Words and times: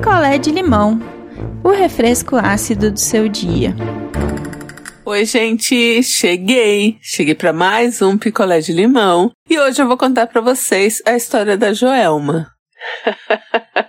picolé 0.00 0.38
de 0.38 0.50
limão, 0.50 0.98
o 1.62 1.68
refresco 1.68 2.34
ácido 2.34 2.90
do 2.90 2.98
seu 2.98 3.28
dia. 3.28 3.74
Oi, 5.04 5.26
gente, 5.26 6.02
cheguei. 6.02 6.96
Cheguei 7.02 7.34
para 7.34 7.52
mais 7.52 8.00
um 8.00 8.16
picolé 8.16 8.60
de 8.60 8.72
limão 8.72 9.30
e 9.48 9.60
hoje 9.60 9.82
eu 9.82 9.86
vou 9.86 9.98
contar 9.98 10.26
para 10.26 10.40
vocês 10.40 11.02
a 11.06 11.14
história 11.14 11.54
da 11.54 11.74
Joelma. 11.74 12.50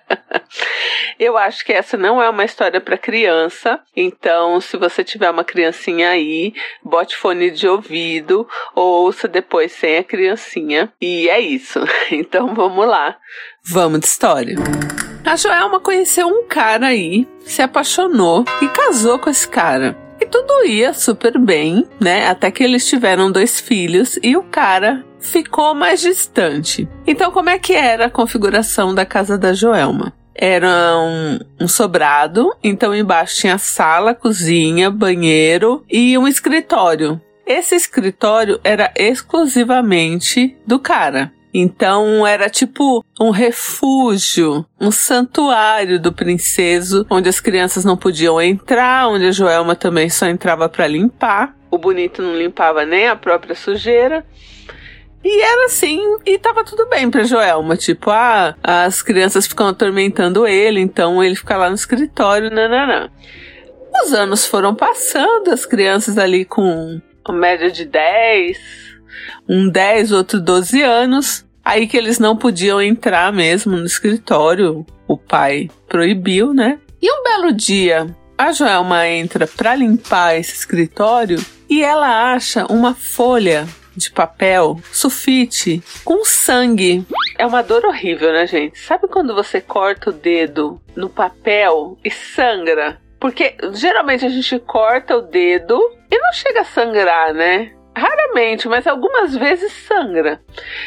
Eu 1.18 1.38
acho 1.38 1.64
que 1.64 1.72
essa 1.72 1.96
não 1.96 2.22
é 2.22 2.28
uma 2.28 2.44
história 2.44 2.82
para 2.82 2.98
criança, 2.98 3.80
então 3.96 4.60
se 4.60 4.76
você 4.76 5.04
tiver 5.04 5.30
uma 5.30 5.44
criancinha 5.44 6.10
aí, 6.10 6.52
bote 6.84 7.16
fone 7.16 7.52
de 7.52 7.68
ouvido 7.68 8.48
ou 8.74 9.06
ouça 9.06 9.28
depois 9.28 9.72
sem 9.72 9.98
a 10.00 10.04
criancinha. 10.04 10.92
E 11.00 11.30
é 11.30 11.40
isso. 11.40 11.80
Então 12.12 12.54
vamos 12.54 12.88
lá. 12.88 13.18
Vamos 13.64 14.00
de 14.02 14.08
história. 14.08 14.56
A 15.32 15.38
Joelma 15.38 15.80
conheceu 15.80 16.28
um 16.28 16.46
cara 16.46 16.88
aí, 16.88 17.26
se 17.40 17.62
apaixonou 17.62 18.44
e 18.62 18.68
casou 18.68 19.18
com 19.18 19.30
esse 19.30 19.48
cara. 19.48 19.98
E 20.20 20.26
tudo 20.26 20.66
ia 20.66 20.94
super 20.94 21.40
bem, 21.40 21.88
né? 22.02 22.28
Até 22.28 22.52
que 22.52 22.62
eles 22.62 22.86
tiveram 22.86 23.32
dois 23.32 23.58
filhos 23.58 24.20
e 24.22 24.36
o 24.36 24.44
cara 24.44 25.06
ficou 25.22 25.74
mais 25.74 26.02
distante. 26.02 26.86
Então, 27.08 27.32
como 27.32 27.50
é 27.50 27.58
que 27.58 27.72
era 27.72 28.08
a 28.08 28.10
configuração 28.10 28.94
da 28.94 29.06
casa 29.06 29.38
da 29.38 29.54
Joelma? 29.54 30.12
Era 30.36 30.98
um, 30.98 31.40
um 31.62 31.68
sobrado, 31.70 32.54
então 32.62 32.94
embaixo 32.94 33.38
tinha 33.38 33.58
sala, 33.58 34.14
cozinha, 34.14 34.92
banheiro 34.92 35.82
e 35.90 36.18
um 36.18 36.28
escritório. 36.28 37.22
Esse 37.48 37.74
escritório 37.74 38.60
era 38.66 38.92
exclusivamente 38.98 40.58
do 40.68 40.78
cara. 40.78 41.32
Então 41.54 42.26
era 42.26 42.50
tipo 42.50 43.04
um 43.20 43.30
refúgio, 43.30 44.66
um 44.80 44.92
santuário 44.92 46.00
do 46.00 46.14
princeso, 46.14 47.06
onde 47.10 47.28
as 47.28 47.40
crianças 47.40 47.84
não 47.84 47.98
podiam 47.98 48.42
entrar, 48.42 49.10
onde 49.10 49.26
a 49.28 49.32
Joelma 49.32 49.76
também 49.76 50.10
só 50.10 50.28
entrava 50.28 50.70
para 50.70 50.88
limpar. 50.88 51.56
O 51.70 51.78
bonito 51.78 52.22
não 52.22 52.36
limpava 52.36 52.86
nem 52.86 53.08
a 53.08 53.16
própria 53.16 53.56
sujeira. 53.56 54.26
E 55.24 55.42
era 55.42 55.66
assim, 55.66 56.00
e 56.26 56.38
tava 56.40 56.64
tudo 56.64 56.88
bem 56.88 57.10
pra 57.10 57.24
Joelma. 57.24 57.78
Tipo, 57.78 58.10
ah, 58.10 58.56
as 58.64 59.02
crianças 59.02 59.46
ficam 59.46 59.68
atormentando 59.68 60.48
ele, 60.48 60.80
então 60.80 61.24
ele 61.24 61.36
fica 61.36 61.58
lá 61.58 61.70
no 61.70 61.76
escritório, 61.76 62.50
nananã. 62.50 63.10
Os 64.04 64.14
anos 64.14 64.46
foram 64.46 64.74
passando, 64.74 65.52
as 65.52 65.66
crianças 65.66 66.18
ali 66.18 66.44
com 66.44 67.02
média 67.30 67.70
de 67.70 67.86
10, 67.86 68.58
um 69.48 69.70
10, 69.70 70.12
outro 70.12 70.40
12 70.40 70.82
anos. 70.82 71.46
Aí 71.64 71.88
que 71.88 71.96
eles 71.96 72.18
não 72.20 72.36
podiam 72.36 72.82
entrar 72.82 73.32
mesmo 73.32 73.78
no 73.78 73.86
escritório, 73.86 74.86
o 75.08 75.18
pai 75.18 75.70
proibiu, 75.88 76.54
né? 76.54 76.80
E 77.02 77.12
um 77.12 77.24
belo 77.24 77.54
dia, 77.54 78.08
a 78.38 78.52
Joelma 78.52 79.08
entra 79.08 79.46
para 79.46 79.76
limpar 79.76 80.36
esse 80.36 80.54
escritório 80.56 81.40
e 81.70 81.84
ela 81.84 82.34
acha 82.34 82.66
uma 82.72 82.96
folha 82.96 83.68
de 83.96 84.12
papel, 84.12 84.80
sulfite, 84.92 85.84
com 86.04 86.24
sangue. 86.24 87.06
É 87.38 87.46
uma 87.46 87.62
dor 87.62 87.86
horrível, 87.86 88.32
né, 88.32 88.48
gente? 88.48 88.80
Sabe 88.80 89.08
quando 89.08 89.36
você 89.36 89.60
corta 89.60 90.10
o 90.10 90.14
dedo 90.14 90.82
no 90.96 91.10
papel 91.10 91.98
e 92.04 92.10
sangra? 92.10 93.00
Porque 93.20 93.56
geralmente 93.74 94.26
a 94.26 94.30
gente 94.30 94.58
corta 94.60 95.16
o 95.16 95.22
dedo 95.22 95.80
e 96.10 96.18
não 96.18 96.34
chega 96.34 96.62
a 96.62 96.66
sangrar, 96.66 97.34
né? 97.34 97.72
Raramente, 97.94 98.70
mas 98.70 98.88
algumas 98.88 99.36
vezes 99.36 99.72
sangra. 99.86 100.42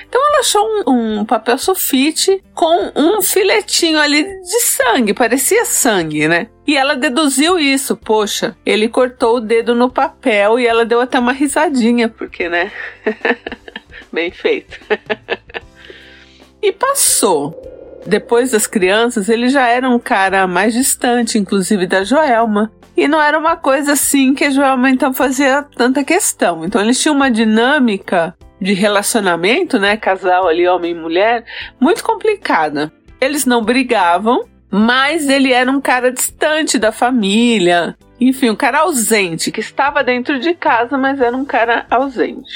Então 0.08 0.20
ela 0.26 0.40
achou 0.40 0.66
um, 0.86 1.18
um, 1.20 1.24
papel 1.24 1.58
sulfite 1.58 2.42
com 2.54 2.92
um 2.96 3.20
filetinho 3.20 3.98
ali 3.98 4.22
de 4.22 4.60
sangue, 4.60 5.12
parecia 5.12 5.66
sangue, 5.66 6.26
né? 6.26 6.48
E 6.66 6.76
ela 6.76 6.96
deduziu 6.96 7.58
isso, 7.58 7.94
poxa, 7.94 8.56
ele 8.64 8.88
cortou 8.88 9.36
o 9.36 9.40
dedo 9.40 9.74
no 9.74 9.90
papel 9.90 10.58
e 10.58 10.66
ela 10.66 10.86
deu 10.86 11.00
até 11.00 11.18
uma 11.18 11.32
risadinha, 11.32 12.08
porque, 12.08 12.48
né? 12.48 12.72
Bem 14.10 14.30
feito. 14.30 14.80
e 16.62 16.72
passou. 16.72 17.60
Depois 18.06 18.50
das 18.50 18.66
crianças, 18.66 19.28
ele 19.28 19.48
já 19.48 19.66
era 19.66 19.88
um 19.88 19.98
cara 19.98 20.46
mais 20.46 20.72
distante, 20.74 21.38
inclusive 21.38 21.86
da 21.86 22.04
Joelma. 22.04 22.72
E 22.96 23.08
não 23.08 23.20
era 23.20 23.38
uma 23.38 23.56
coisa 23.56 23.92
assim 23.92 24.34
que 24.34 24.44
a 24.44 24.50
Joelma 24.50 24.90
então 24.90 25.12
fazia 25.12 25.62
tanta 25.76 26.04
questão. 26.04 26.64
Então 26.64 26.80
eles 26.80 27.00
tinham 27.00 27.14
uma 27.16 27.30
dinâmica 27.30 28.34
de 28.60 28.72
relacionamento, 28.72 29.78
né, 29.78 29.96
casal 29.96 30.48
ali, 30.48 30.66
homem 30.66 30.92
e 30.92 30.94
mulher, 30.94 31.44
muito 31.80 32.02
complicada. 32.02 32.92
Eles 33.20 33.44
não 33.44 33.62
brigavam, 33.62 34.44
mas 34.70 35.28
ele 35.28 35.52
era 35.52 35.70
um 35.70 35.80
cara 35.80 36.10
distante 36.10 36.78
da 36.78 36.92
família. 36.92 37.96
Enfim, 38.20 38.50
um 38.50 38.56
cara 38.56 38.80
ausente, 38.80 39.50
que 39.50 39.60
estava 39.60 40.02
dentro 40.02 40.38
de 40.38 40.54
casa, 40.54 40.96
mas 40.96 41.20
era 41.20 41.36
um 41.36 41.44
cara 41.44 41.84
ausente. 41.90 42.48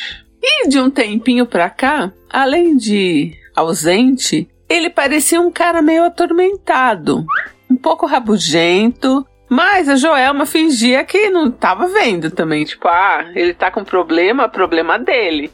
E 0.43 0.69
de 0.69 0.79
um 0.79 0.89
tempinho 0.89 1.45
pra 1.45 1.69
cá, 1.69 2.13
além 2.31 2.77
de 2.77 3.35
ausente, 3.55 4.49
ele 4.69 4.89
parecia 4.89 5.41
um 5.41 5.51
cara 5.51 5.83
meio 5.83 6.05
atormentado, 6.05 7.27
um 7.69 7.77
pouco 7.77 8.07
rabugento, 8.07 9.27
mas 9.49 9.89
a 9.89 9.97
Joelma 9.97 10.45
fingia 10.45 11.05
que 11.05 11.31
não 11.31 11.51
tava 11.51 11.87
vendo 11.89 12.31
também. 12.31 12.65
Tipo, 12.65 12.89
ah, 12.89 13.31
ele 13.35 13.55
tá 13.55 13.71
com 13.71 13.85
problema, 13.85 14.49
problema 14.49 14.99
dele. 14.99 15.51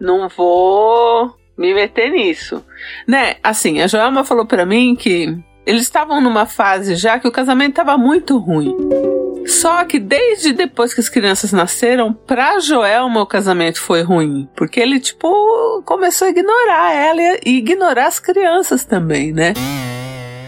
Não 0.00 0.28
vou 0.28 1.34
me 1.56 1.74
meter 1.74 2.10
nisso. 2.10 2.64
Né? 3.06 3.36
Assim, 3.42 3.80
a 3.80 3.86
Joelma 3.86 4.24
falou 4.24 4.46
para 4.46 4.66
mim 4.66 4.94
que 4.96 5.36
eles 5.66 5.82
estavam 5.82 6.20
numa 6.20 6.46
fase 6.46 6.94
já 6.94 7.18
que 7.18 7.28
o 7.28 7.32
casamento 7.32 7.74
tava 7.74 7.98
muito 7.98 8.38
ruim. 8.38 8.74
Só 9.46 9.84
que 9.84 9.98
desde 9.98 10.52
depois 10.52 10.92
que 10.92 11.00
as 11.00 11.08
crianças 11.08 11.52
nasceram, 11.52 12.12
pra 12.12 12.60
Joelma 12.60 13.22
o 13.22 13.26
casamento 13.26 13.80
foi 13.80 14.02
ruim. 14.02 14.48
Porque 14.54 14.78
ele, 14.78 15.00
tipo, 15.00 15.82
começou 15.84 16.26
a 16.26 16.30
ignorar 16.30 16.94
ela 16.94 17.38
e 17.44 17.58
ignorar 17.58 18.06
as 18.06 18.18
crianças 18.18 18.84
também, 18.84 19.32
né? 19.32 19.54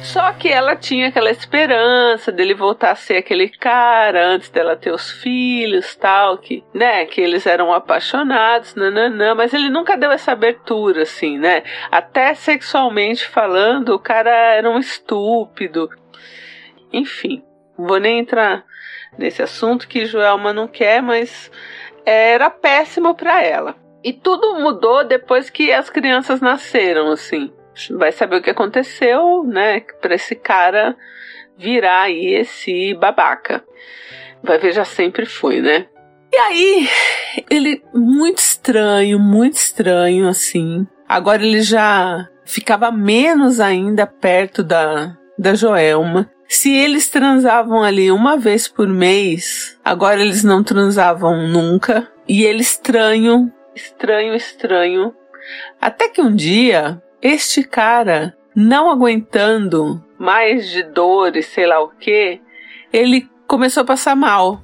Só 0.03 0.33
que 0.33 0.49
ela 0.49 0.75
tinha 0.75 1.09
aquela 1.09 1.31
esperança 1.31 2.33
dele 2.33 2.55
voltar 2.55 2.93
a 2.93 2.97
ser 2.97 3.19
aquele 3.19 3.49
cara 3.49 4.29
antes 4.29 4.49
dela 4.49 4.75
ter 4.75 4.91
os 4.91 5.11
filhos, 5.11 5.95
tal, 5.95 6.39
que, 6.39 6.65
né, 6.75 7.05
que 7.05 7.21
eles 7.21 7.47
eram 7.47 7.73
apaixonados, 7.73 8.75
nananã, 8.75 9.35
mas 9.35 9.53
ele 9.53 9.69
nunca 9.69 9.97
deu 9.97 10.11
essa 10.11 10.33
abertura, 10.33 11.03
assim, 11.03 11.39
né? 11.39 11.63
Até 11.91 12.35
sexualmente 12.35 13.27
falando, 13.27 13.91
o 13.91 13.99
cara 13.99 14.31
era 14.31 14.71
um 14.71 14.79
estúpido. 14.79 15.89
Enfim, 16.93 17.45
vou 17.77 18.01
nem 18.01 18.21
entrar 18.21 18.65
nesse 19.19 19.43
assunto 19.43 19.87
que 19.87 20.07
Joelma 20.07 20.53
não 20.53 20.67
quer, 20.67 21.03
mas 21.03 21.51
era 22.07 22.49
péssimo 22.49 23.15
para 23.15 23.43
ela. 23.45 23.77
E 24.03 24.15
tudo 24.15 24.59
mudou 24.61 25.05
depois 25.05 25.51
que 25.51 25.71
as 25.71 25.91
crianças 25.91 26.41
nasceram, 26.41 27.13
assim 27.13 27.53
vai 27.97 28.13
saber 28.13 28.37
o 28.37 28.43
que 28.43 28.51
aconteceu, 28.51 29.45
né? 29.45 29.81
Para 30.01 30.15
esse 30.15 30.35
cara 30.35 30.97
virar 31.57 32.03
aí 32.03 32.35
esse 32.35 32.95
babaca. 32.95 33.63
Vai 34.43 34.59
ver, 34.59 34.73
já 34.73 34.85
sempre 34.85 35.27
foi, 35.27 35.61
né? 35.61 35.87
E 36.33 36.37
aí, 36.37 36.89
ele 37.51 37.83
muito 37.93 38.39
estranho, 38.39 39.19
muito 39.19 39.57
estranho, 39.57 40.29
assim. 40.29 40.87
Agora 41.09 41.43
ele 41.43 41.61
já 41.61 42.29
ficava 42.45 42.91
menos 42.93 43.61
ainda 43.61 44.07
perto 44.07 44.63
da, 44.63 45.17
da 45.37 45.55
Joelma. 45.55 46.31
Se 46.49 46.73
eles 46.73 47.09
transavam 47.09 47.83
ali 47.83 48.11
uma 48.11 48.37
vez 48.37 48.67
por 48.69 48.89
mês, 48.89 49.79
agora 49.85 50.21
eles 50.21 50.43
não 50.43 50.63
transavam 50.63 51.49
nunca. 51.49 52.09
E 52.29 52.45
ele 52.45 52.63
estranho, 52.63 53.53
estranho, 53.75 54.35
estranho. 54.35 55.15
Até 55.81 56.09
que 56.09 56.21
um 56.21 56.35
dia 56.35 57.03
este 57.23 57.63
cara, 57.63 58.37
não 58.55 58.91
aguentando 58.91 60.03
mais 60.19 60.69
de 60.71 60.83
dores, 60.83 61.47
sei 61.47 61.67
lá 61.67 61.83
o 61.83 61.89
que, 61.89 62.41
ele 62.93 63.29
começou 63.47 63.83
a 63.83 63.87
passar 63.87 64.15
mal. 64.15 64.61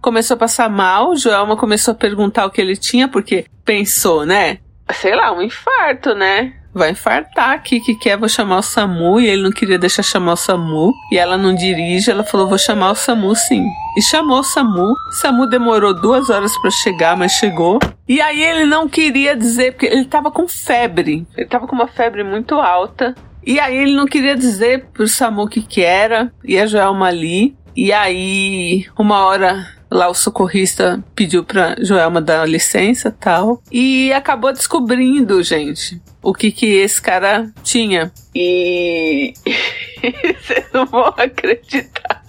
Começou 0.00 0.34
a 0.34 0.38
passar 0.38 0.68
mal, 0.68 1.16
Joelma 1.16 1.56
começou 1.56 1.92
a 1.92 1.96
perguntar 1.96 2.44
o 2.44 2.50
que 2.50 2.60
ele 2.60 2.76
tinha, 2.76 3.08
porque 3.08 3.46
pensou, 3.64 4.26
né? 4.26 4.58
Sei 4.92 5.14
lá, 5.14 5.32
um 5.32 5.40
infarto, 5.40 6.14
né? 6.14 6.54
Vai 6.74 6.90
infartar 6.90 7.50
aqui, 7.50 7.80
que 7.80 7.94
quer, 7.94 8.18
vou 8.18 8.28
chamar 8.28 8.58
o 8.58 8.62
SAMU, 8.62 9.20
e 9.20 9.28
ele 9.28 9.42
não 9.42 9.50
queria 9.50 9.78
deixar 9.78 10.02
chamar 10.02 10.32
o 10.32 10.36
SAMU, 10.36 10.92
e 11.12 11.16
ela 11.16 11.38
não 11.38 11.54
dirige, 11.54 12.10
ela 12.10 12.24
falou, 12.24 12.48
vou 12.48 12.58
chamar 12.58 12.90
o 12.90 12.94
SAMU 12.94 13.34
sim. 13.36 13.64
E 13.96 14.02
chamou 14.02 14.40
o 14.40 14.44
SAMU, 14.44 14.92
o 14.92 15.12
SAMU 15.12 15.46
demorou 15.46 15.94
duas 15.94 16.28
horas 16.28 16.56
para 16.58 16.70
chegar, 16.70 17.16
mas 17.16 17.32
chegou. 17.32 17.78
E 18.08 18.20
aí 18.20 18.42
ele 18.42 18.66
não 18.66 18.88
queria 18.88 19.36
dizer, 19.36 19.72
porque 19.72 19.86
ele 19.86 20.04
tava 20.04 20.30
com 20.30 20.48
febre, 20.48 21.26
ele 21.36 21.46
tava 21.46 21.66
com 21.66 21.74
uma 21.76 21.86
febre 21.86 22.24
muito 22.24 22.56
alta, 22.56 23.14
e 23.46 23.60
aí 23.60 23.76
ele 23.76 23.94
não 23.94 24.06
queria 24.06 24.36
dizer 24.36 24.86
pro 24.92 25.06
SAMU 25.06 25.44
o 25.44 25.48
que 25.48 25.62
que 25.62 25.82
era, 25.82 26.32
e 26.44 26.58
a 26.58 26.66
Joelma 26.66 27.06
ali, 27.06 27.56
e 27.76 27.92
aí 27.92 28.86
uma 28.98 29.24
hora 29.24 29.66
lá 29.94 30.08
o 30.08 30.14
socorrista 30.14 31.02
pediu 31.14 31.44
pra 31.44 31.76
Joelma 31.78 32.20
dar 32.20 32.48
licença 32.48 33.14
tal. 33.18 33.62
E 33.70 34.12
acabou 34.12 34.52
descobrindo, 34.52 35.40
gente, 35.42 36.02
o 36.20 36.34
que 36.34 36.50
que 36.50 36.66
esse 36.66 37.00
cara 37.00 37.50
tinha. 37.62 38.12
E 38.34 39.32
Vocês 40.02 40.66
não 40.72 40.84
vão 40.86 41.14
acreditar. 41.16 42.22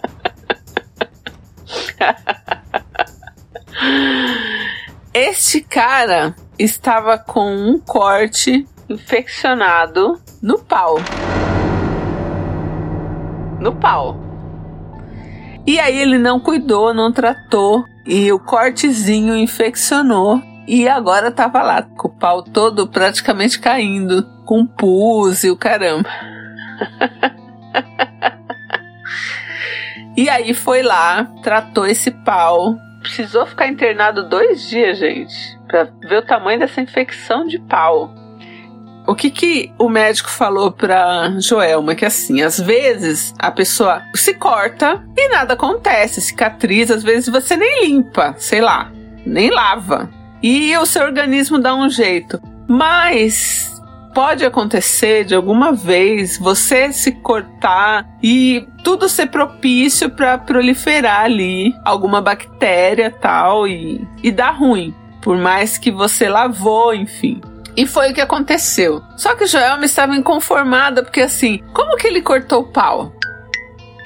Este 5.13 5.61
cara 5.61 6.35
estava 6.59 7.17
com 7.17 7.55
um 7.55 7.79
corte 7.79 8.67
infeccionado 8.87 10.21
no 10.41 10.59
pau. 10.59 10.97
No 13.59 13.75
pau. 13.75 14.24
E 15.67 15.79
aí 15.79 15.97
ele 15.97 16.19
não 16.19 16.39
cuidou, 16.39 16.93
não 16.93 17.11
tratou 17.11 17.85
e 18.05 18.31
o 18.31 18.37
cortezinho 18.37 19.35
infeccionou 19.35 20.39
e 20.67 20.87
agora 20.87 21.31
tava 21.31 21.61
lá 21.61 21.81
com 21.81 22.07
o 22.07 22.11
pau 22.11 22.43
todo 22.43 22.87
praticamente 22.87 23.59
caindo, 23.59 24.23
com 24.45 24.65
pus 24.65 25.43
e 25.43 25.49
o 25.49 25.57
caramba. 25.57 26.09
e 30.15 30.29
aí 30.29 30.53
foi 30.53 30.83
lá, 30.83 31.25
tratou 31.41 31.87
esse 31.87 32.11
pau. 32.11 32.77
Precisou 33.01 33.45
ficar 33.45 33.67
internado 33.67 34.27
dois 34.27 34.67
dias, 34.67 34.97
gente, 34.97 35.35
para 35.67 35.83
ver 36.07 36.19
o 36.19 36.25
tamanho 36.25 36.59
dessa 36.59 36.81
infecção 36.81 37.45
de 37.45 37.59
pau. 37.59 38.13
O 39.07 39.13
que, 39.13 39.29
que 39.29 39.71
o 39.77 39.87
médico 39.87 40.29
falou 40.29 40.71
pra 40.71 41.39
Joelma? 41.39 41.93
Que 41.93 42.05
assim, 42.05 42.41
às 42.41 42.59
vezes 42.59 43.33
a 43.37 43.51
pessoa 43.51 44.01
se 44.15 44.33
corta 44.33 45.03
e 45.15 45.29
nada 45.29 45.53
acontece, 45.53 46.21
cicatriz, 46.21 46.89
às 46.89 47.03
vezes 47.03 47.29
você 47.29 47.55
nem 47.55 47.85
limpa, 47.85 48.35
sei 48.37 48.61
lá, 48.61 48.91
nem 49.25 49.51
lava. 49.51 50.09
E 50.41 50.75
o 50.77 50.85
seu 50.85 51.03
organismo 51.03 51.59
dá 51.59 51.75
um 51.75 51.89
jeito. 51.89 52.41
Mas 52.67 53.75
pode 54.13 54.45
acontecer 54.45 55.25
de 55.25 55.35
alguma 55.35 55.73
vez 55.73 56.37
você 56.37 56.91
se 56.93 57.11
cortar 57.11 58.07
e 58.23 58.65
tudo 58.83 59.09
ser 59.09 59.27
propício 59.27 60.09
para 60.09 60.37
proliferar 60.37 61.25
ali 61.25 61.75
alguma 61.83 62.21
bactéria 62.21 63.11
tal 63.11 63.67
e, 63.67 64.07
e 64.23 64.31
dar 64.31 64.51
ruim, 64.51 64.95
por 65.21 65.37
mais 65.37 65.77
que 65.77 65.91
você 65.91 66.29
lavou, 66.29 66.93
enfim. 66.93 67.41
E 67.75 67.85
foi 67.85 68.11
o 68.11 68.13
que 68.13 68.21
aconteceu. 68.21 69.01
Só 69.17 69.35
que 69.35 69.45
Joelma 69.45 69.85
estava 69.85 70.15
inconformada 70.15 71.03
porque 71.03 71.21
assim, 71.21 71.61
como 71.73 71.97
que 71.97 72.07
ele 72.07 72.21
cortou 72.21 72.61
o 72.61 72.71
pau? 72.71 73.13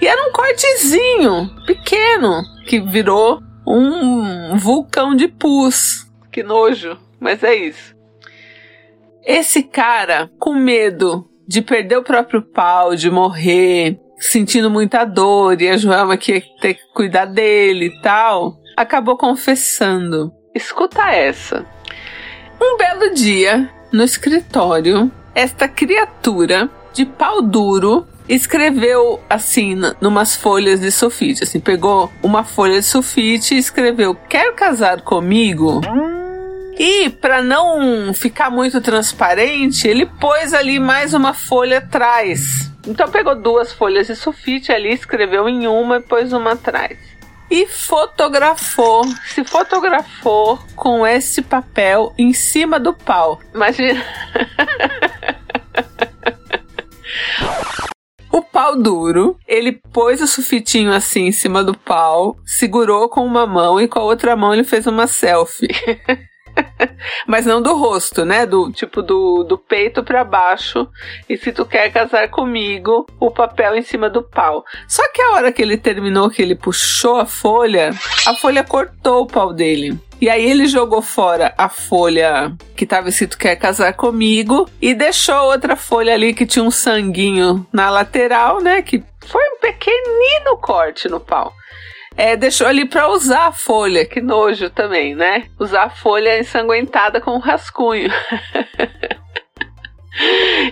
E 0.02 0.08
era 0.08 0.28
um 0.28 0.32
cortezinho 0.32 1.50
pequeno 1.66 2.42
que 2.68 2.80
virou 2.80 3.42
um 3.68 4.58
vulcão 4.58 5.16
de 5.16 5.28
pus. 5.28 6.08
Que 6.32 6.42
nojo, 6.42 6.98
mas 7.20 7.44
é 7.44 7.54
isso. 7.54 7.96
Esse 9.24 9.62
cara, 9.62 10.32
com 10.40 10.54
medo 10.54 11.30
de 11.48 11.62
perder 11.62 11.98
o 11.98 12.04
próprio 12.04 12.42
pau, 12.42 12.96
de 12.96 13.12
morrer, 13.12 14.00
sentindo 14.18 14.70
muita 14.70 15.04
dor, 15.04 15.62
e 15.62 15.70
a 15.70 15.78
Joelma 15.78 16.18
que 16.18 16.34
ia 16.34 16.44
ter 16.62 16.76
que 16.76 16.94
cuidar 16.94 17.26
dele 17.26 17.88
e 17.88 18.02
tal, 18.02 18.58
acabou 18.78 19.18
confessando. 19.18 20.32
Escuta 20.56 21.12
essa. 21.12 21.66
Um 22.62 22.78
belo 22.78 23.14
dia, 23.14 23.70
no 23.92 24.04
escritório, 24.04 25.12
esta 25.34 25.68
criatura 25.68 26.70
de 26.94 27.06
pau 27.06 27.42
duro 27.42 28.06
escreveu 28.28 29.22
assim, 29.30 29.76
numas 30.02 30.36
folhas 30.36 30.80
de 30.80 30.92
sulfite. 30.92 31.44
Assim, 31.44 31.60
pegou 31.60 32.12
uma 32.22 32.44
folha 32.44 32.80
de 32.80 32.86
sulfite 32.86 33.56
e 33.56 33.58
escreveu: 33.58 34.14
Quer 34.14 34.54
casar 34.54 35.02
comigo? 35.02 35.82
E 36.78 37.10
para 37.10 37.42
não 37.42 38.14
ficar 38.14 38.50
muito 38.50 38.80
transparente, 38.80 39.88
ele 39.88 40.06
pôs 40.06 40.54
ali 40.54 40.80
mais 40.80 41.14
uma 41.14 41.34
folha 41.34 41.80
atrás. 41.80 42.72
Então 42.88 43.10
pegou 43.10 43.36
duas 43.36 43.74
folhas 43.74 44.08
de 44.08 44.16
sulfite 44.16 44.72
ali, 44.72 44.94
escreveu 44.94 45.50
em 45.50 45.68
uma 45.68 45.98
e 45.98 46.02
pôs 46.02 46.32
uma 46.32 46.54
atrás. 46.54 47.09
E 47.50 47.66
fotografou, 47.68 49.04
se 49.26 49.44
fotografou 49.44 50.60
com 50.76 51.06
esse 51.06 51.42
papel 51.42 52.14
em 52.18 52.34
cima 52.34 52.80
do 52.80 52.94
pau. 52.94 53.40
Imagina. 53.54 54.04
O 58.32 58.44
pau 58.44 58.76
duro, 58.80 59.38
ele 59.48 59.82
pôs 59.92 60.22
o 60.22 60.28
sulfitinho 60.28 60.94
assim 60.94 61.26
em 61.28 61.32
cima 61.32 61.64
do 61.64 61.76
pau, 61.76 62.38
segurou 62.46 63.10
com 63.10 63.26
uma 63.26 63.48
mão 63.48 63.82
e 63.82 63.88
com 63.88 63.98
a 63.98 64.04
outra 64.04 64.36
mão 64.36 64.54
ele 64.54 64.64
fez 64.64 64.86
uma 64.86 65.08
selfie. 65.08 65.68
Mas 67.28 67.46
não 67.46 67.62
do 67.62 67.76
rosto, 67.76 68.26
né? 68.26 68.46
Do 68.46 68.72
tipo 68.72 69.02
do, 69.02 69.44
do 69.44 69.58
peito 69.58 70.04
para 70.04 70.24
baixo. 70.24 70.88
E 71.28 71.38
se 71.38 71.52
tu 71.52 71.66
quer 71.66 71.92
casar 71.92 72.30
comigo, 72.30 73.06
o 73.20 73.32
papel 73.32 73.76
em 73.76 73.82
cima 73.82 74.10
do 74.10 74.24
pau. 74.24 74.64
Só 74.88 75.04
que 75.12 75.22
a 75.22 75.32
hora 75.32 75.52
que 75.52 75.62
ele 75.62 75.78
terminou, 75.78 76.30
que 76.30 76.42
ele 76.42 76.56
puxou 76.56 77.18
a 77.18 77.26
folha, 77.26 77.92
a 78.26 78.34
folha 78.34 78.64
cortou 78.64 79.24
o 79.24 79.28
pau 79.28 79.54
dele. 79.54 79.98
E 80.22 80.30
aí 80.30 80.50
ele 80.50 80.68
jogou 80.68 81.02
fora 81.02 81.54
a 81.58 81.70
folha 81.70 82.54
que 82.76 82.84
estava 82.84 83.08
escrito 83.08 83.38
quer 83.38 83.56
casar 83.56 83.94
comigo 83.94 84.70
e 84.82 84.94
deixou 84.94 85.50
outra 85.50 85.78
folha 85.78 86.14
ali 86.14 86.34
que 86.34 86.46
tinha 86.46 86.64
um 86.64 86.72
sanguinho 86.72 87.66
na 87.72 87.90
lateral, 87.90 88.60
né? 88.60 88.82
Que 88.82 89.02
foi 89.26 89.42
um 89.54 89.60
pequenino 89.60 90.58
corte 90.58 91.08
no 91.08 91.22
pau 91.22 91.54
é, 92.20 92.36
deixou 92.36 92.68
ali 92.68 92.84
para 92.84 93.08
usar 93.08 93.48
a 93.48 93.52
folha, 93.54 94.04
que 94.04 94.20
nojo 94.20 94.70
também, 94.70 95.16
né? 95.16 95.46
Usar 95.58 95.84
a 95.84 95.90
folha 95.90 96.38
ensanguentada 96.38 97.22
com 97.22 97.32
um 97.32 97.40
rascunho. 97.40 98.12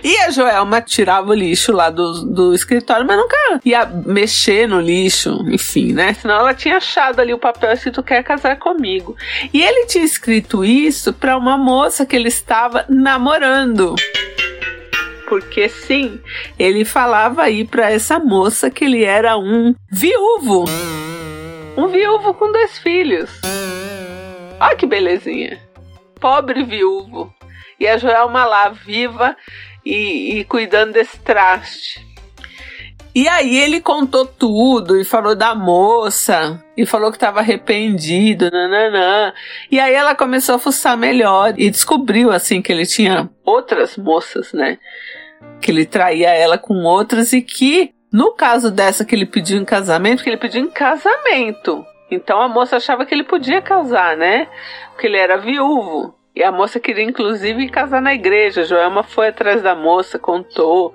E 0.04 0.14
a 0.18 0.30
Joelma 0.30 0.82
tirava 0.82 1.30
o 1.30 1.34
lixo 1.34 1.72
lá 1.72 1.88
do, 1.88 2.22
do 2.26 2.52
escritório, 2.52 3.06
mas 3.06 3.16
nunca 3.16 3.36
ia 3.64 3.86
mexer 3.86 4.68
no 4.68 4.78
lixo, 4.78 5.42
enfim, 5.48 5.94
né? 5.94 6.12
Senão 6.12 6.40
ela 6.40 6.52
tinha 6.52 6.76
achado 6.76 7.18
ali 7.18 7.32
o 7.32 7.38
papel 7.38 7.72
escrito 7.72 8.02
quer 8.02 8.22
casar 8.22 8.58
comigo. 8.58 9.16
E 9.50 9.62
ele 9.62 9.86
tinha 9.86 10.04
escrito 10.04 10.62
isso 10.62 11.14
para 11.14 11.38
uma 11.38 11.56
moça 11.56 12.04
que 12.04 12.14
ele 12.14 12.28
estava 12.28 12.84
namorando. 12.90 13.94
Porque 15.26 15.66
sim, 15.70 16.20
ele 16.58 16.84
falava 16.84 17.44
aí 17.44 17.64
para 17.64 17.90
essa 17.90 18.18
moça 18.18 18.68
que 18.68 18.84
ele 18.84 19.02
era 19.02 19.38
um 19.38 19.74
viúvo. 19.90 20.66
Um 21.78 21.86
viúvo 21.86 22.34
com 22.34 22.50
dois 22.50 22.76
filhos. 22.76 23.30
Olha 24.58 24.74
que 24.74 24.84
belezinha. 24.84 25.60
Pobre 26.20 26.64
viúvo. 26.64 27.32
E 27.78 27.86
a 27.86 27.96
Joelma 27.96 28.44
lá, 28.44 28.68
viva 28.68 29.36
e, 29.86 30.40
e 30.40 30.44
cuidando 30.44 30.94
desse 30.94 31.20
traste. 31.20 32.04
E 33.14 33.28
aí 33.28 33.56
ele 33.56 33.80
contou 33.80 34.26
tudo 34.26 35.00
e 35.00 35.04
falou 35.04 35.36
da 35.36 35.54
moça 35.54 36.60
e 36.76 36.84
falou 36.84 37.12
que 37.12 37.16
estava 37.16 37.38
arrependido, 37.38 38.50
nananã. 38.50 39.32
E 39.70 39.78
aí 39.78 39.94
ela 39.94 40.16
começou 40.16 40.56
a 40.56 40.58
fuçar 40.58 40.96
melhor 40.96 41.54
e 41.56 41.70
descobriu 41.70 42.32
assim 42.32 42.60
que 42.60 42.72
ele 42.72 42.86
tinha 42.86 43.30
outras 43.44 43.96
moças, 43.96 44.52
né? 44.52 44.78
Que 45.60 45.70
ele 45.70 45.86
traía 45.86 46.30
ela 46.30 46.58
com 46.58 46.74
outras 46.82 47.32
e 47.32 47.40
que 47.40 47.94
no 48.12 48.32
caso 48.32 48.70
dessa 48.70 49.04
que 49.04 49.14
ele 49.14 49.26
pediu 49.26 49.58
em 49.58 49.64
casamento, 49.64 50.22
que 50.22 50.30
ele 50.30 50.36
pediu 50.36 50.62
em 50.62 50.70
casamento. 50.70 51.84
Então 52.10 52.40
a 52.40 52.48
moça 52.48 52.76
achava 52.76 53.04
que 53.04 53.14
ele 53.14 53.24
podia 53.24 53.60
casar, 53.60 54.16
né? 54.16 54.48
Porque 54.90 55.06
ele 55.06 55.18
era 55.18 55.36
viúvo. 55.36 56.14
E 56.34 56.42
a 56.42 56.52
moça 56.52 56.80
queria 56.80 57.04
inclusive 57.04 57.68
casar 57.68 58.00
na 58.00 58.14
igreja. 58.14 58.64
Joelma 58.64 59.02
foi 59.02 59.28
atrás 59.28 59.62
da 59.62 59.74
moça, 59.74 60.18
contou 60.18 60.94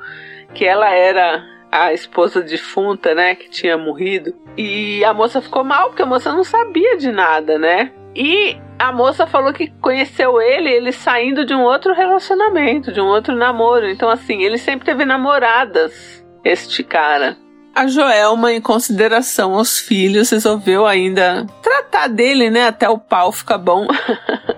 que 0.53 0.65
ela 0.65 0.89
era 0.89 1.43
a 1.71 1.91
esposa 1.91 2.41
defunta, 2.41 3.15
né, 3.15 3.33
que 3.33 3.49
tinha 3.49 3.75
morrido. 3.77 4.33
E 4.55 5.03
a 5.03 5.13
moça 5.13 5.41
ficou 5.41 5.63
mal 5.63 5.87
porque 5.87 6.03
a 6.03 6.05
moça 6.05 6.31
não 6.31 6.43
sabia 6.43 6.97
de 6.97 7.11
nada, 7.11 7.57
né? 7.57 7.91
E 8.15 8.57
a 8.77 8.91
moça 8.91 9.25
falou 9.25 9.51
que 9.51 9.71
conheceu 9.81 10.39
ele, 10.39 10.69
ele 10.69 10.91
saindo 10.91 11.43
de 11.45 11.53
um 11.53 11.63
outro 11.63 11.93
relacionamento, 11.93 12.91
de 12.91 13.01
um 13.01 13.07
outro 13.07 13.35
namoro. 13.35 13.89
Então 13.89 14.07
assim, 14.07 14.43
ele 14.43 14.57
sempre 14.57 14.85
teve 14.85 15.03
namoradas 15.03 16.22
este 16.43 16.83
cara. 16.83 17.37
A 17.75 17.87
Joelma, 17.87 18.53
em 18.53 18.61
consideração 18.61 19.55
aos 19.55 19.79
filhos, 19.79 20.29
resolveu 20.29 20.85
ainda 20.85 21.47
tratar 21.61 22.07
dele, 22.07 22.49
né? 22.49 22.67
Até 22.67 22.87
o 22.87 22.99
pau 22.99 23.31
ficar 23.31 23.57
bom. 23.57 23.87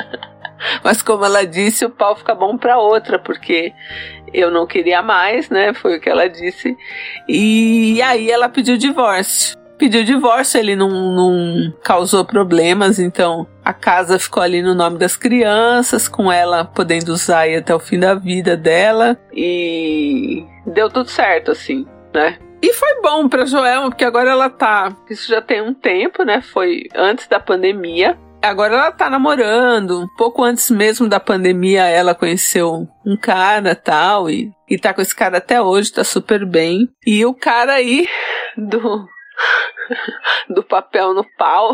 Mas 0.84 1.02
como 1.02 1.24
ela 1.24 1.46
disse, 1.46 1.86
o 1.86 1.90
pau 1.90 2.16
fica 2.16 2.36
bom 2.36 2.58
para 2.58 2.78
outra, 2.78 3.18
porque 3.18 3.74
eu 4.34 4.52
não 4.52 4.68
queria 4.68 5.02
mais, 5.02 5.50
né? 5.50 5.74
Foi 5.74 5.98
o 5.98 6.02
que 6.02 6.10
ela 6.10 6.28
disse. 6.28 6.76
E 7.28 8.02
aí 8.02 8.30
ela 8.30 8.50
pediu 8.50 8.76
divórcio. 8.76 9.58
Pediu 9.78 10.04
divórcio, 10.04 10.60
ele 10.60 10.76
não, 10.76 10.90
não 10.90 11.74
causou 11.84 12.24
problemas, 12.24 12.98
então 12.98 13.46
a 13.64 13.74
casa 13.74 14.18
ficou 14.18 14.42
ali 14.42 14.62
no 14.62 14.74
nome 14.74 14.98
das 14.98 15.18
crianças, 15.18 16.08
com 16.08 16.32
ela 16.32 16.64
podendo 16.64 17.10
usar 17.10 17.40
aí 17.40 17.56
até 17.56 17.76
o 17.76 17.80
fim 17.80 18.00
da 18.00 18.16
vida 18.16 18.56
dela. 18.56 19.18
E 19.34 20.46
deu 20.66 20.90
tudo 20.90 21.10
certo, 21.10 21.52
assim, 21.52 21.86
né? 22.14 22.38
E 22.62 22.74
foi 22.74 23.02
bom 23.02 23.28
pra 23.28 23.46
Joelma, 23.46 23.90
porque 23.90 24.06
agora 24.06 24.32
ela 24.32 24.50
tá. 24.50 24.96
Isso 25.10 25.28
já 25.28 25.42
tem 25.42 25.62
um 25.62 25.74
tempo, 25.74 26.24
né? 26.24 26.42
Foi 26.42 26.84
antes 26.96 27.28
da 27.28 27.40
pandemia. 27.40 28.18
Agora 28.42 28.74
ela 28.76 28.92
tá 28.92 29.10
namorando. 29.10 30.08
Pouco 30.18 30.44
antes 30.44 30.70
mesmo 30.70 31.08
da 31.08 31.20
pandemia, 31.20 31.84
ela 31.86 32.16
conheceu 32.16 32.88
um 33.06 33.18
cara 33.18 33.76
tal. 33.76 34.30
E, 34.30 34.52
e 34.70 34.78
tá 34.78 34.94
com 34.94 35.02
esse 35.02 35.16
cara 35.16 35.38
até 35.38 35.62
hoje, 35.62 35.92
tá 35.92 36.04
super 36.04 36.46
bem. 36.46 36.90
E 37.06 37.26
o 37.26 37.34
cara 37.34 37.74
aí 37.74 38.08
do. 38.58 39.08
do 40.50 40.64
papel 40.64 41.14
no 41.14 41.26
pau. 41.38 41.74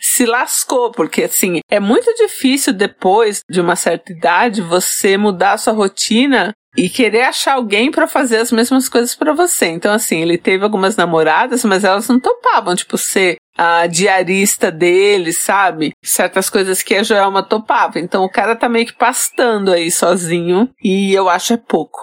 se 0.00 0.26
lascou, 0.26 0.90
porque 0.90 1.24
assim, 1.24 1.60
é 1.70 1.78
muito 1.78 2.12
difícil 2.14 2.72
depois 2.72 3.40
de 3.48 3.60
uma 3.60 3.76
certa 3.76 4.12
idade 4.12 4.60
você 4.60 5.16
mudar 5.16 5.52
a 5.52 5.58
sua 5.58 5.72
rotina 5.72 6.52
e 6.76 6.88
querer 6.88 7.22
achar 7.22 7.54
alguém 7.54 7.90
para 7.90 8.06
fazer 8.06 8.38
as 8.38 8.50
mesmas 8.50 8.88
coisas 8.88 9.14
para 9.14 9.34
você. 9.34 9.66
Então, 9.66 9.92
assim, 9.92 10.20
ele 10.20 10.38
teve 10.38 10.64
algumas 10.64 10.96
namoradas, 10.96 11.64
mas 11.64 11.84
elas 11.84 12.08
não 12.08 12.18
topavam, 12.18 12.74
tipo, 12.74 12.96
ser 12.96 13.36
a 13.56 13.86
diarista 13.86 14.70
dele, 14.70 15.32
sabe? 15.32 15.92
Certas 16.02 16.48
coisas 16.48 16.82
que 16.82 16.94
a 16.94 17.02
Joelma 17.02 17.42
topava. 17.42 17.98
Então, 17.98 18.24
o 18.24 18.30
cara 18.30 18.56
tá 18.56 18.68
meio 18.68 18.86
que 18.86 18.94
pastando 18.94 19.70
aí 19.70 19.90
sozinho, 19.90 20.70
e 20.82 21.12
eu 21.12 21.28
acho 21.28 21.52
é 21.52 21.58
pouco. 21.58 22.00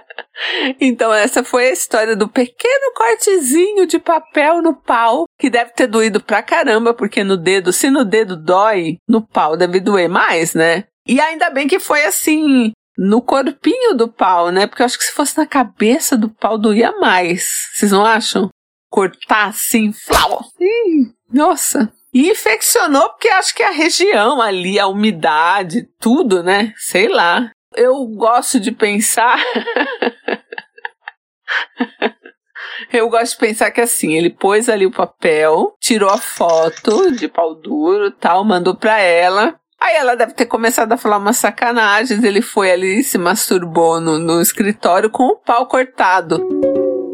então, 0.80 1.12
essa 1.12 1.42
foi 1.44 1.68
a 1.68 1.72
história 1.72 2.16
do 2.16 2.28
pequeno 2.28 2.92
cortezinho 2.94 3.86
de 3.86 3.98
papel 3.98 4.62
no 4.62 4.74
pau, 4.74 5.24
que 5.38 5.50
deve 5.50 5.72
ter 5.72 5.86
doído 5.86 6.20
pra 6.20 6.42
caramba, 6.42 6.94
porque 6.94 7.24
no 7.24 7.36
dedo, 7.36 7.72
se 7.72 7.90
no 7.90 8.04
dedo 8.04 8.36
dói, 8.36 8.96
no 9.08 9.26
pau 9.26 9.56
deve 9.56 9.80
doer 9.80 10.08
mais, 10.08 10.54
né? 10.54 10.84
E 11.06 11.20
ainda 11.20 11.50
bem 11.50 11.66
que 11.66 11.80
foi 11.80 12.04
assim, 12.04 12.72
no 12.96 13.22
corpinho 13.22 13.94
do 13.94 14.08
pau, 14.08 14.50
né? 14.50 14.66
Porque 14.66 14.82
eu 14.82 14.86
acho 14.86 14.98
que 14.98 15.04
se 15.04 15.12
fosse 15.12 15.36
na 15.38 15.46
cabeça 15.46 16.16
do 16.16 16.28
pau 16.28 16.58
doía 16.58 16.92
mais. 16.98 17.68
Vocês 17.72 17.90
não 17.90 18.04
acham? 18.04 18.50
Cortar 18.90 19.48
assim, 19.48 19.92
flau. 19.92 20.44
Ih, 20.60 21.10
nossa. 21.32 21.90
E 22.12 22.28
infeccionou 22.28 23.08
porque 23.10 23.28
acho 23.28 23.54
que 23.54 23.62
a 23.62 23.70
região 23.70 24.40
ali, 24.40 24.78
a 24.78 24.86
umidade, 24.86 25.88
tudo, 25.98 26.42
né? 26.42 26.74
Sei 26.76 27.08
lá. 27.08 27.50
Eu 27.74 28.04
gosto 28.06 28.58
de 28.58 28.72
pensar. 28.72 29.38
Eu 32.92 33.08
gosto 33.08 33.32
de 33.32 33.38
pensar 33.38 33.70
que 33.70 33.80
assim, 33.80 34.14
ele 34.14 34.30
pôs 34.30 34.68
ali 34.68 34.86
o 34.86 34.90
papel, 34.90 35.74
tirou 35.80 36.10
a 36.10 36.18
foto 36.18 37.10
de 37.12 37.28
pau 37.28 37.54
duro 37.54 38.10
tal, 38.10 38.44
mandou 38.44 38.74
pra 38.74 39.00
ela. 39.00 39.58
Aí 39.78 39.96
ela 39.96 40.14
deve 40.14 40.34
ter 40.34 40.46
começado 40.46 40.92
a 40.92 40.96
falar 40.96 41.16
umas 41.16 41.38
sacanagens. 41.38 42.22
Ele 42.22 42.42
foi 42.42 42.70
ali 42.70 43.02
se 43.02 43.16
masturbou 43.16 44.00
no, 44.00 44.18
no 44.18 44.40
escritório 44.40 45.08
com 45.08 45.24
o 45.24 45.36
pau 45.36 45.66
cortado. 45.66 46.46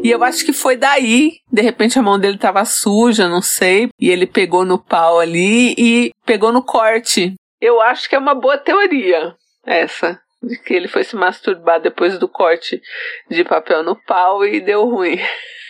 E 0.03 0.11
eu 0.11 0.23
acho 0.23 0.45
que 0.45 0.51
foi 0.51 0.75
daí. 0.75 1.37
De 1.51 1.61
repente 1.61 1.97
a 1.97 2.01
mão 2.01 2.19
dele 2.19 2.37
tava 2.37 2.65
suja, 2.65 3.29
não 3.29 3.41
sei. 3.41 3.89
E 3.99 4.09
ele 4.09 4.27
pegou 4.27 4.65
no 4.65 4.77
pau 4.77 5.19
ali 5.19 5.73
e 5.77 6.11
pegou 6.25 6.51
no 6.51 6.61
corte. 6.61 7.35
Eu 7.61 7.81
acho 7.81 8.09
que 8.09 8.15
é 8.15 8.19
uma 8.19 8.35
boa 8.35 8.57
teoria 8.57 9.33
essa 9.65 10.19
de 10.41 10.57
que 10.59 10.73
ele 10.73 10.87
foi 10.87 11.03
se 11.03 11.15
masturbar 11.15 11.81
depois 11.81 12.17
do 12.17 12.27
corte 12.27 12.81
de 13.29 13.43
papel 13.43 13.83
no 13.83 13.95
pau 13.95 14.45
e 14.45 14.59
deu 14.59 14.85
ruim. 14.85 15.19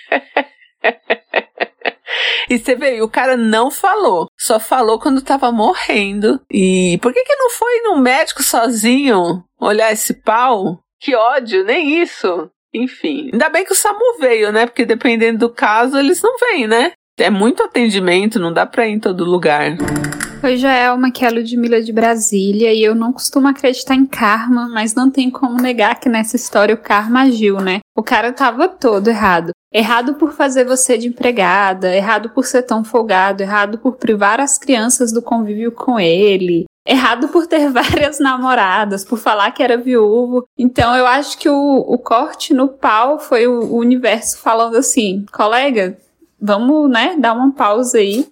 e 2.49 2.57
você 2.57 2.75
vê, 2.75 3.01
o 3.01 3.09
cara 3.09 3.37
não 3.37 3.71
falou, 3.71 4.27
só 4.37 4.59
falou 4.59 4.99
quando 4.99 5.21
tava 5.21 5.51
morrendo. 5.51 6.39
E 6.51 6.99
por 7.01 7.13
que 7.13 7.23
que 7.23 7.35
não 7.35 7.49
foi 7.49 7.81
no 7.81 7.97
médico 7.97 8.43
sozinho 8.43 9.43
olhar 9.59 9.91
esse 9.91 10.13
pau? 10.13 10.79
Que 10.99 11.15
ódio, 11.15 11.63
nem 11.63 12.01
isso. 12.01 12.49
Enfim, 12.73 13.29
ainda 13.31 13.49
bem 13.49 13.63
que 13.63 13.71
o 13.71 13.75
SAMU 13.75 14.17
veio, 14.19 14.51
né? 14.51 14.65
Porque 14.65 14.85
dependendo 14.85 15.39
do 15.39 15.49
caso, 15.49 15.97
eles 15.97 16.21
não 16.21 16.37
vêm, 16.37 16.67
né? 16.67 16.91
É 17.17 17.29
muito 17.29 17.63
atendimento, 17.63 18.39
não 18.39 18.53
dá 18.53 18.65
pra 18.65 18.87
ir 18.87 18.91
em 18.91 18.99
todo 18.99 19.25
lugar. 19.25 19.77
Oi, 20.43 20.55
Joelma, 20.55 21.09
que 21.09 21.25
é 21.25 21.27
a 21.27 21.31
Ludmilla 21.31 21.81
de 21.81 21.91
Brasília, 21.91 22.71
e 22.71 22.83
eu 22.83 22.93
não 22.93 23.11
costumo 23.11 23.47
acreditar 23.47 23.95
em 23.95 24.05
karma, 24.05 24.69
mas 24.69 24.93
não 24.93 25.09
tem 25.09 25.31
como 25.31 25.59
negar 25.59 25.99
que 25.99 26.07
nessa 26.07 26.35
história 26.35 26.75
o 26.75 26.77
karma 26.77 27.23
agiu, 27.23 27.59
né? 27.59 27.79
O 27.97 28.03
cara 28.03 28.31
tava 28.31 28.69
todo 28.69 29.07
errado. 29.07 29.51
Errado 29.73 30.13
por 30.13 30.33
fazer 30.33 30.63
você 30.63 30.95
de 30.95 31.07
empregada, 31.07 31.93
errado 31.93 32.29
por 32.29 32.45
ser 32.45 32.61
tão 32.61 32.83
folgado, 32.83 33.41
errado 33.41 33.79
por 33.79 33.97
privar 33.97 34.39
as 34.39 34.59
crianças 34.59 35.11
do 35.11 35.23
convívio 35.23 35.71
com 35.71 35.99
ele, 35.99 36.65
errado 36.85 37.29
por 37.29 37.47
ter 37.47 37.69
várias 37.73 38.19
namoradas, 38.19 39.03
por 39.03 39.17
falar 39.17 39.51
que 39.51 39.63
era 39.63 39.75
viúvo. 39.75 40.45
Então 40.55 40.95
eu 40.95 41.07
acho 41.07 41.35
que 41.39 41.49
o, 41.49 41.79
o 41.79 41.97
corte 41.97 42.53
no 42.53 42.67
pau 42.67 43.17
foi 43.17 43.47
o, 43.47 43.59
o 43.63 43.77
universo 43.77 44.37
falando 44.37 44.77
assim, 44.77 45.25
colega, 45.33 45.97
vamos, 46.39 46.91
né, 46.91 47.15
dar 47.17 47.33
uma 47.33 47.51
pausa 47.51 47.97
aí 47.97 48.27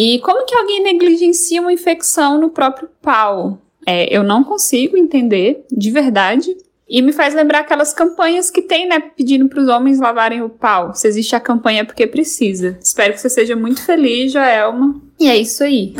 e 0.00 0.20
como 0.20 0.46
que 0.46 0.54
alguém 0.54 0.80
negligencia 0.80 1.60
uma 1.60 1.72
infecção 1.72 2.40
no 2.40 2.50
próprio 2.50 2.88
pau? 3.02 3.58
É, 3.84 4.16
eu 4.16 4.22
não 4.22 4.44
consigo 4.44 4.96
entender, 4.96 5.64
de 5.72 5.90
verdade. 5.90 6.56
E 6.88 7.02
me 7.02 7.10
faz 7.10 7.34
lembrar 7.34 7.58
aquelas 7.58 7.92
campanhas 7.92 8.48
que 8.48 8.62
tem, 8.62 8.88
né? 8.88 9.00
Pedindo 9.00 9.48
para 9.48 9.60
os 9.60 9.66
homens 9.66 9.98
lavarem 9.98 10.40
o 10.40 10.48
pau. 10.48 10.94
Se 10.94 11.08
existe 11.08 11.34
a 11.34 11.40
campanha 11.40 11.80
é 11.80 11.84
porque 11.84 12.06
precisa. 12.06 12.78
Espero 12.80 13.12
que 13.12 13.20
você 13.20 13.28
seja 13.28 13.56
muito 13.56 13.84
feliz, 13.84 14.30
Joelma. 14.30 15.02
E 15.18 15.28
é 15.28 15.36
isso 15.36 15.64
aí. 15.64 15.92